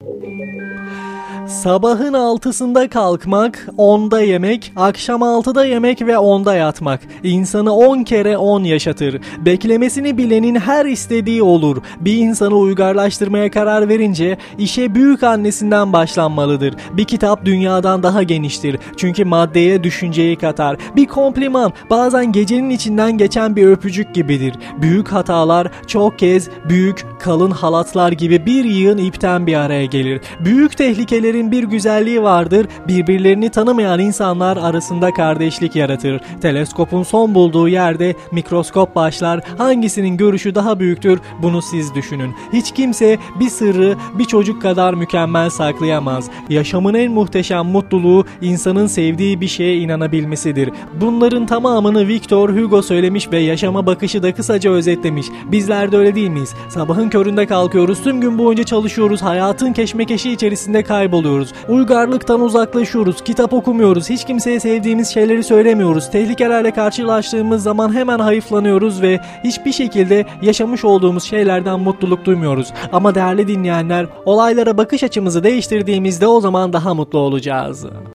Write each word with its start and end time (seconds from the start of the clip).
Thank 0.00 0.22
you. 0.22 1.17
Sabahın 1.48 2.12
altısında 2.12 2.88
kalkmak, 2.88 3.68
onda 3.76 4.20
yemek, 4.20 4.72
akşam 4.76 5.22
altıda 5.22 5.64
yemek 5.64 6.02
ve 6.02 6.18
onda 6.18 6.54
yatmak. 6.54 7.00
İnsanı 7.22 7.74
on 7.74 8.02
kere 8.02 8.38
on 8.38 8.64
yaşatır. 8.64 9.20
Beklemesini 9.38 10.18
bilenin 10.18 10.54
her 10.54 10.86
istediği 10.86 11.42
olur. 11.42 11.76
Bir 12.00 12.16
insanı 12.16 12.54
uygarlaştırmaya 12.54 13.50
karar 13.50 13.88
verince 13.88 14.38
işe 14.58 14.94
büyük 14.94 15.22
annesinden 15.22 15.92
başlanmalıdır. 15.92 16.74
Bir 16.92 17.04
kitap 17.04 17.44
dünyadan 17.44 18.02
daha 18.02 18.22
geniştir. 18.22 18.78
Çünkü 18.96 19.24
maddeye 19.24 19.84
düşünceyi 19.84 20.36
katar. 20.36 20.76
Bir 20.96 21.06
kompliman 21.06 21.72
bazen 21.90 22.32
gecenin 22.32 22.70
içinden 22.70 23.18
geçen 23.18 23.56
bir 23.56 23.66
öpücük 23.66 24.14
gibidir. 24.14 24.54
Büyük 24.82 25.08
hatalar 25.08 25.68
çok 25.86 26.18
kez 26.18 26.48
büyük 26.68 27.06
kalın 27.20 27.50
halatlar 27.50 28.12
gibi 28.12 28.46
bir 28.46 28.64
yığın 28.64 28.98
ipten 28.98 29.46
bir 29.46 29.54
araya 29.54 29.84
gelir. 29.84 30.20
Büyük 30.40 30.78
tehlikelerin 31.38 31.52
bir 31.52 31.64
güzelliği 31.64 32.22
vardır. 32.22 32.66
Birbirlerini 32.88 33.50
tanımayan 33.50 34.00
insanlar 34.00 34.56
arasında 34.56 35.12
kardeşlik 35.12 35.76
yaratır. 35.76 36.20
Teleskopun 36.40 37.02
son 37.02 37.34
bulduğu 37.34 37.68
yerde 37.68 38.14
mikroskop 38.32 38.94
başlar. 38.94 39.40
Hangisinin 39.58 40.16
görüşü 40.16 40.54
daha 40.54 40.80
büyüktür? 40.80 41.20
Bunu 41.42 41.62
siz 41.62 41.94
düşünün. 41.94 42.34
Hiç 42.52 42.72
kimse 42.72 43.18
bir 43.40 43.48
sırrı 43.48 43.96
bir 44.18 44.24
çocuk 44.24 44.62
kadar 44.62 44.94
mükemmel 44.94 45.50
saklayamaz. 45.50 46.30
Yaşamın 46.48 46.94
en 46.94 47.12
muhteşem 47.12 47.66
mutluluğu 47.66 48.24
insanın 48.40 48.86
sevdiği 48.86 49.40
bir 49.40 49.48
şeye 49.48 49.76
inanabilmesidir. 49.78 50.70
Bunların 51.00 51.46
tamamını 51.46 52.08
Victor 52.08 52.50
Hugo 52.50 52.82
söylemiş 52.82 53.32
ve 53.32 53.38
yaşama 53.38 53.86
bakışı 53.86 54.22
da 54.22 54.34
kısaca 54.34 54.70
özetlemiş. 54.70 55.26
Bizler 55.52 55.92
de 55.92 55.96
öyle 55.96 56.14
değil 56.14 56.30
miyiz? 56.30 56.54
Sabahın 56.68 57.08
köründe 57.08 57.46
kalkıyoruz, 57.46 58.02
tüm 58.02 58.20
gün 58.20 58.38
boyunca 58.38 58.64
çalışıyoruz, 58.64 59.22
hayatın 59.22 59.72
keşmekeşi 59.72 60.32
içerisinde 60.32 60.82
kayboluyoruz. 60.82 61.27
Uygarlıktan 61.68 62.40
uzaklaşıyoruz, 62.40 63.24
kitap 63.24 63.52
okumuyoruz, 63.52 64.10
hiç 64.10 64.24
kimseye 64.24 64.60
sevdiğimiz 64.60 65.08
şeyleri 65.08 65.42
söylemiyoruz. 65.42 66.10
Tehlikelerle 66.10 66.70
karşılaştığımız 66.70 67.62
zaman 67.62 67.94
hemen 67.94 68.18
hayıflanıyoruz 68.18 69.02
ve 69.02 69.20
hiçbir 69.44 69.72
şekilde 69.72 70.26
yaşamış 70.42 70.84
olduğumuz 70.84 71.24
şeylerden 71.24 71.80
mutluluk 71.80 72.24
duymuyoruz. 72.24 72.72
Ama 72.92 73.14
değerli 73.14 73.48
dinleyenler, 73.48 74.06
olaylara 74.24 74.78
bakış 74.78 75.02
açımızı 75.02 75.44
değiştirdiğimizde 75.44 76.26
o 76.26 76.40
zaman 76.40 76.72
daha 76.72 76.94
mutlu 76.94 77.18
olacağız. 77.18 77.86